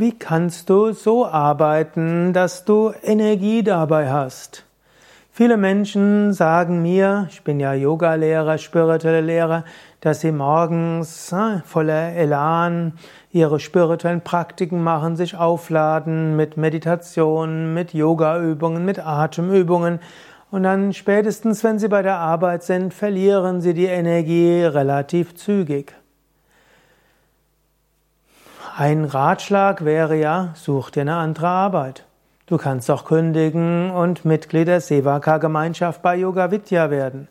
[0.00, 4.64] Wie kannst du so arbeiten, dass du Energie dabei hast?
[5.32, 9.64] Viele Menschen sagen mir, ich bin ja Yoga-Lehrer, spirituelle Lehrer,
[10.00, 12.92] dass sie morgens äh, voller Elan
[13.32, 19.98] ihre spirituellen Praktiken machen, sich aufladen mit Meditation, mit Yoga-Übungen, mit Atemübungen
[20.52, 25.97] und dann spätestens, wenn sie bei der Arbeit sind, verlieren sie die Energie relativ zügig.
[28.80, 32.04] Ein Ratschlag wäre ja, such dir eine andere Arbeit.
[32.46, 37.26] Du kannst auch kündigen und Mitglied der Sevaka-Gemeinschaft bei Yoga Vidya werden.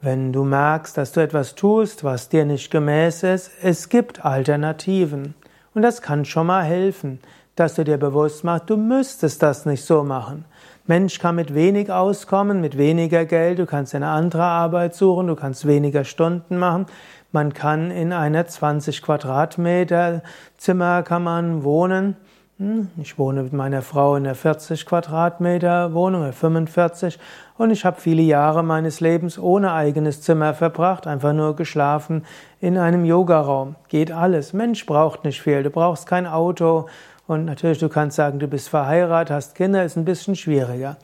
[0.00, 5.34] Wenn du merkst, dass du etwas tust, was dir nicht gemäß ist, es gibt Alternativen.
[5.74, 7.18] Und das kann schon mal helfen,
[7.58, 10.44] dass du dir bewusst machst, du müsstest das nicht so machen.
[10.86, 15.36] Mensch kann mit wenig auskommen, mit weniger Geld, du kannst eine andere Arbeit suchen, du
[15.36, 16.86] kannst weniger Stunden machen.
[17.30, 20.22] Man kann in einer 20 Quadratmeter
[20.56, 22.16] Zimmer kann man wohnen.
[22.58, 27.18] Hm, ich wohne mit meiner Frau in einer 40 Quadratmeter Wohnung, 45,
[27.56, 32.24] und ich habe viele Jahre meines Lebens ohne eigenes Zimmer verbracht, einfach nur geschlafen
[32.60, 33.76] in einem Yogaraum.
[33.88, 34.54] Geht alles.
[34.54, 35.62] Mensch braucht nicht viel.
[35.62, 36.86] Du brauchst kein Auto
[37.28, 40.96] und natürlich, du kannst sagen, du bist verheiratet, hast Kinder, ist ein bisschen schwieriger.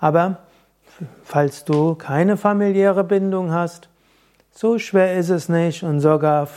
[0.00, 0.38] Aber
[1.22, 3.88] falls du keine familiäre Bindung hast,
[4.50, 6.48] so schwer ist es nicht und sogar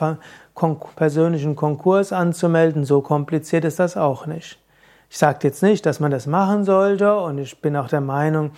[0.96, 4.58] persönlichen Konkurs anzumelden, so kompliziert ist das auch nicht.
[5.10, 8.52] Ich sage jetzt nicht, dass man das machen sollte und ich bin auch der Meinung,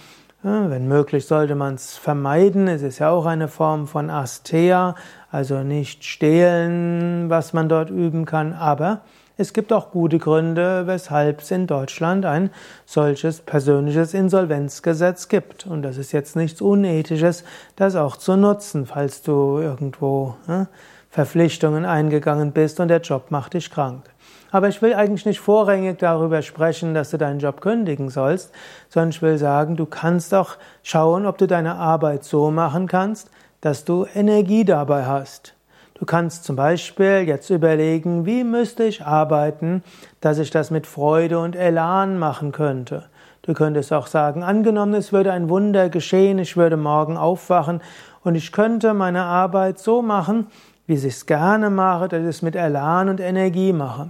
[0.43, 2.67] wenn möglich sollte man es vermeiden.
[2.67, 4.93] Es ist ja auch eine Form von Astea,
[5.31, 9.01] also nicht stehlen, was man dort üben kann, aber
[9.41, 12.51] es gibt auch gute Gründe, weshalb es in Deutschland ein
[12.85, 15.65] solches persönliches Insolvenzgesetz gibt.
[15.65, 17.43] Und das ist jetzt nichts Unethisches,
[17.75, 20.65] das auch zu nutzen, falls du irgendwo äh,
[21.09, 24.03] Verpflichtungen eingegangen bist und der Job macht dich krank.
[24.51, 28.51] Aber ich will eigentlich nicht vorrangig darüber sprechen, dass du deinen Job kündigen sollst,
[28.89, 33.31] sondern ich will sagen, du kannst auch schauen, ob du deine Arbeit so machen kannst,
[33.61, 35.55] dass du Energie dabei hast.
[36.01, 39.83] Du kannst zum Beispiel jetzt überlegen, wie müsste ich arbeiten,
[40.19, 43.05] dass ich das mit Freude und Elan machen könnte.
[43.43, 47.81] Du könntest auch sagen, angenommen, es würde ein Wunder geschehen, ich würde morgen aufwachen
[48.23, 50.47] und ich könnte meine Arbeit so machen,
[50.87, 54.09] wie ich es gerne mache, dass ich es mit Elan und Energie mache.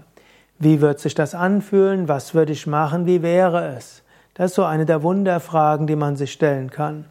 [0.59, 2.07] Wie wird sich das anfühlen?
[2.07, 3.05] Was würde ich machen?
[3.05, 4.01] Wie wäre es?
[4.35, 7.03] Das ist so eine der Wunderfragen, die man sich stellen kann.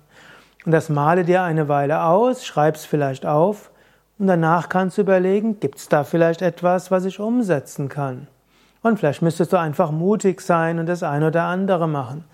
[0.64, 3.69] Und das male dir eine Weile aus, schreib's vielleicht auf
[4.20, 8.28] und danach kannst du überlegen, gibt es da vielleicht etwas, was ich umsetzen kann?
[8.82, 12.24] Und vielleicht müsstest du einfach mutig sein und das eine oder andere machen.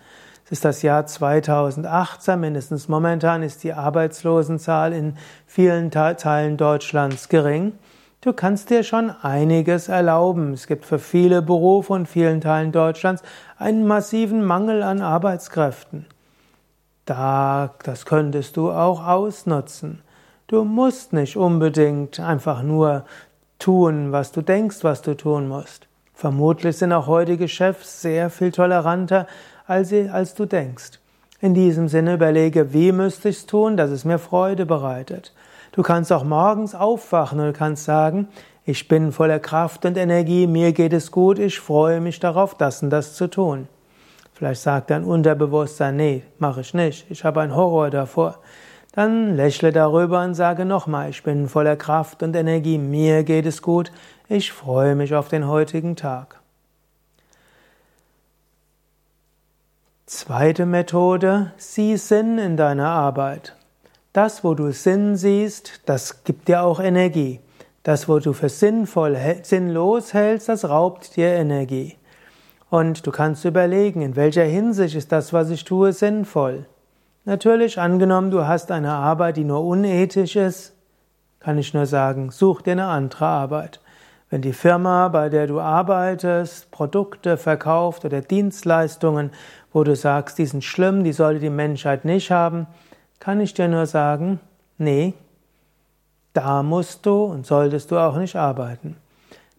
[0.45, 5.17] Es ist das Jahr 2018, mindestens momentan ist die Arbeitslosenzahl in
[5.47, 7.73] vielen Teilen Deutschlands gering.
[8.21, 10.55] Du kannst dir schon einiges erlauben.
[10.55, 13.23] Es gibt für viele Berufe und vielen Teilen Deutschlands
[13.59, 16.07] einen massiven Mangel an Arbeitskräften.
[17.05, 20.03] Da, das könntest du auch ausnutzen.
[20.49, 23.05] Du musst nicht unbedingt einfach nur
[23.59, 25.89] tun, was du denkst, was du tun musst.
[26.15, 29.27] Vermutlich sind auch heutige Chefs sehr viel toleranter,
[29.67, 31.01] als, sie, als du denkst.
[31.41, 35.35] In diesem Sinne überlege, wie müsste ich es tun, dass es mir Freude bereitet.
[35.73, 38.29] Du kannst auch morgens aufwachen und kannst sagen,
[38.65, 42.85] ich bin voller Kraft und Energie, mir geht es gut, ich freue mich darauf, das
[42.85, 43.67] und das zu tun.
[44.33, 48.39] Vielleicht sagt dein Unterbewusstsein, nee, mache ich nicht, ich habe einen Horror davor.
[48.97, 53.61] Dann lächle darüber und sage nochmal, ich bin voller Kraft und Energie, mir geht es
[53.61, 53.93] gut,
[54.27, 56.41] ich freue mich auf den heutigen Tag.
[60.07, 63.55] Zweite Methode, sieh Sinn in deiner Arbeit.
[64.15, 67.41] Das, wo du Sinn siehst, das gibt dir auch Energie.
[67.83, 71.97] Das, wo du für sinnvoll, sinnlos hältst, das raubt dir Energie.
[72.71, 76.65] Und du kannst überlegen, in welcher Hinsicht ist das, was ich tue, sinnvoll.
[77.29, 80.75] Natürlich, angenommen, du hast eine Arbeit, die nur unethisch ist,
[81.41, 83.81] kann ich nur sagen, such dir eine andere Arbeit.
[84.31, 89.33] Wenn die Firma, bei der du arbeitest, Produkte verkauft oder Dienstleistungen,
[89.73, 92.69] wo du sagst, die sind schlimm, die sollte die Menschheit nicht haben,
[93.19, 94.39] kann ich dir nur sagen,
[94.79, 95.15] nee,
[96.33, 98.97] da musst du und solltest du auch nicht arbeiten.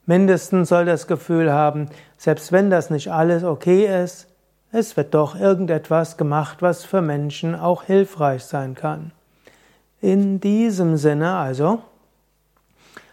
[0.05, 4.29] Mindestens soll das Gefühl haben, selbst wenn das nicht alles okay ist,
[4.71, 9.11] es wird doch irgendetwas gemacht, was für Menschen auch hilfreich sein kann.
[10.01, 11.81] In diesem Sinne also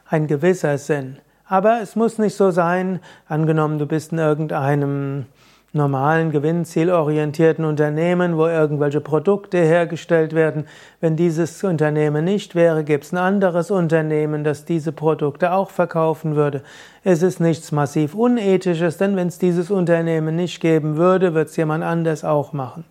[0.07, 1.19] ein gewisser Sinn.
[1.47, 5.27] Aber es muss nicht so sein, angenommen, du bist in irgendeinem
[5.75, 10.67] normalen gewinnzielorientierten Unternehmen, wo irgendwelche Produkte hergestellt werden.
[11.01, 16.37] Wenn dieses Unternehmen nicht wäre, gäbe es ein anderes Unternehmen, das diese Produkte auch verkaufen
[16.37, 16.63] würde.
[17.03, 21.57] Es ist nichts massiv Unethisches, denn wenn es dieses Unternehmen nicht geben würde, wird es
[21.57, 22.85] jemand anders auch machen.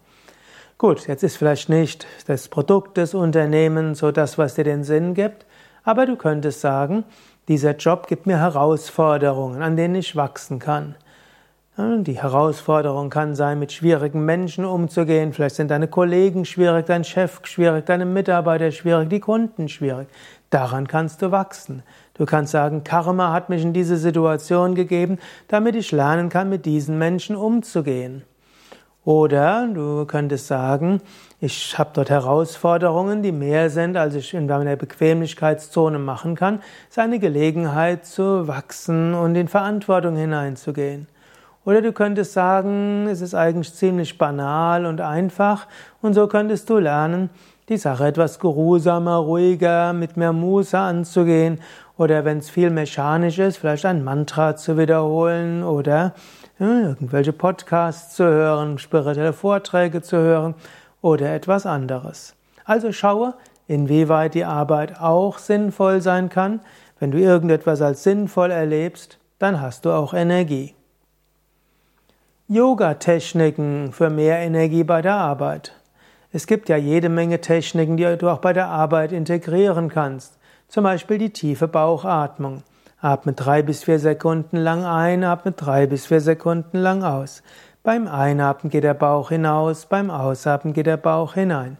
[0.78, 5.14] Gut, jetzt ist vielleicht nicht das Produkt des Unternehmens so das, was dir den Sinn
[5.14, 5.46] gibt,
[5.86, 7.06] aber du könntest sagen,
[7.48, 10.96] dieser Job gibt mir Herausforderungen, an denen ich wachsen kann.
[11.76, 15.34] Die Herausforderung kann sein, mit schwierigen Menschen umzugehen.
[15.34, 20.08] Vielleicht sind deine Kollegen schwierig, dein Chef schwierig, deine Mitarbeiter schwierig, die Kunden schwierig.
[20.52, 21.82] Daran kannst du wachsen.
[22.14, 25.18] Du kannst sagen, Karma hat mich in diese Situation gegeben,
[25.48, 28.22] damit ich lernen kann, mit diesen Menschen umzugehen.
[29.04, 31.02] Oder du könntest sagen,
[31.40, 36.62] ich habe dort Herausforderungen, die mehr sind, als ich in meiner Bequemlichkeitszone machen kann.
[36.90, 41.08] Es ist eine Gelegenheit zu wachsen und in Verantwortung hineinzugehen.
[41.66, 45.68] Oder du könntest sagen, es ist eigentlich ziemlich banal und einfach
[46.02, 47.30] und so könntest du lernen,
[47.70, 51.62] die Sache etwas geruhsamer, ruhiger, mit mehr Muße anzugehen
[51.98, 56.14] oder wenn es viel mechanisch ist, vielleicht ein Mantra zu wiederholen oder
[56.60, 60.56] ja, irgendwelche Podcasts zu hören, spirituelle Vorträge zu hören
[61.02, 62.36] oder etwas anderes.
[62.66, 63.36] Also schaue,
[63.68, 66.60] inwieweit die Arbeit auch sinnvoll sein kann.
[67.00, 70.76] Wenn du irgendetwas als sinnvoll erlebst, dann hast du auch Energie.
[72.54, 75.74] Yoga-Techniken für mehr Energie bei der Arbeit.
[76.32, 80.38] Es gibt ja jede Menge Techniken, die du auch bei der Arbeit integrieren kannst.
[80.68, 82.62] Zum Beispiel die tiefe Bauchatmung.
[83.02, 87.42] Atme drei bis vier Sekunden lang ein, atme drei bis vier Sekunden lang aus.
[87.82, 91.78] Beim Einatmen geht der Bauch hinaus, beim Ausatmen geht der Bauch hinein.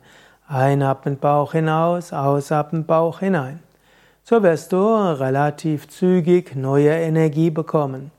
[0.48, 3.60] Einatmen Bauch hinaus, ausatmen Bauch hinein.
[4.24, 8.10] So wirst du relativ zügig neue Energie bekommen.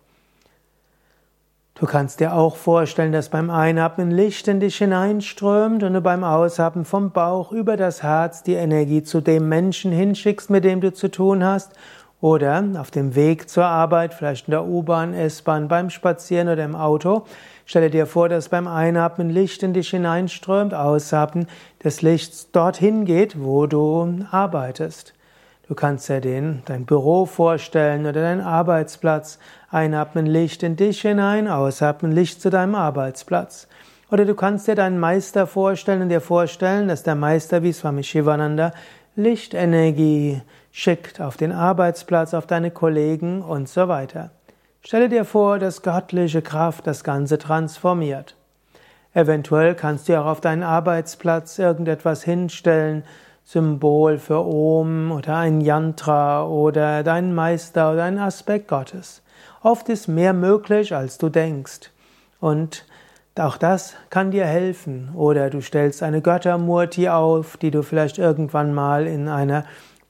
[1.76, 6.22] Du kannst dir auch vorstellen, dass beim Einatmen Licht in dich hineinströmt und du beim
[6.22, 10.92] Ausatmen vom Bauch über das Herz die Energie zu dem Menschen hinschickst, mit dem du
[10.92, 11.72] zu tun hast.
[12.20, 16.76] Oder auf dem Weg zur Arbeit, vielleicht in der U-Bahn, S-Bahn, beim Spazieren oder im
[16.76, 17.24] Auto.
[17.66, 21.48] Stelle dir vor, dass beim Einatmen Licht in dich hineinströmt, Ausatmen
[21.80, 25.12] das Licht dorthin geht, wo du arbeitest.
[25.66, 29.38] Du kannst dir den, dein Büro vorstellen oder deinen Arbeitsplatz.
[29.70, 33.66] Einatmen Licht in dich hinein, ausatmen Licht zu deinem Arbeitsplatz.
[34.10, 38.02] Oder du kannst dir deinen Meister vorstellen und dir vorstellen, dass der Meister wie Swami
[38.02, 38.72] Shivananda
[39.16, 44.32] Lichtenergie schickt auf den Arbeitsplatz, auf deine Kollegen und so weiter.
[44.82, 48.36] Stelle dir vor, dass göttliche Kraft das Ganze transformiert.
[49.14, 53.04] Eventuell kannst du auch auf deinen Arbeitsplatz irgendetwas hinstellen,
[53.44, 59.22] Symbol für Om oder ein Yantra oder dein Meister oder ein Aspekt Gottes.
[59.62, 61.90] Oft ist mehr möglich, als du denkst.
[62.40, 62.86] Und
[63.38, 65.10] auch das kann dir helfen.
[65.14, 69.64] Oder du stellst eine Göttermurti auf, die du vielleicht irgendwann mal in einer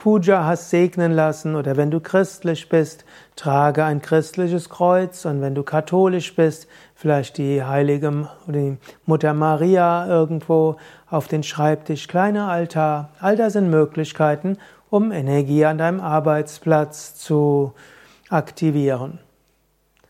[0.04, 3.06] Puja hast segnen lassen oder wenn du christlich bist,
[3.36, 10.06] trage ein christliches Kreuz und wenn du katholisch bist, vielleicht die heilige die Mutter Maria
[10.06, 10.76] irgendwo
[11.08, 13.12] auf den Schreibtisch, kleiner Altar.
[13.18, 14.58] All das sind Möglichkeiten,
[14.90, 17.72] um Energie an deinem Arbeitsplatz zu
[18.28, 19.20] aktivieren.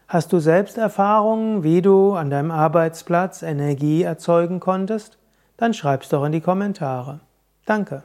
[0.08, 5.18] Hast du selbst Erfahrungen, wie du an deinem Arbeitsplatz Energie erzeugen konntest?
[5.56, 7.20] Dann schreib's doch in die Kommentare.
[7.64, 8.02] Danke.